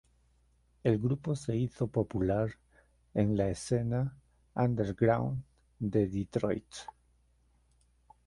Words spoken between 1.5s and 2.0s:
hizo